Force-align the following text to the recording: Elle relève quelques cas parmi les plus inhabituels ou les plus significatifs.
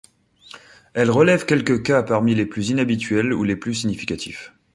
Elle 0.95 1.11
relève 1.11 1.45
quelques 1.45 1.83
cas 1.83 2.01
parmi 2.01 2.33
les 2.33 2.47
plus 2.47 2.71
inhabituels 2.71 3.33
ou 3.35 3.43
les 3.43 3.55
plus 3.55 3.75
significatifs. 3.75 4.51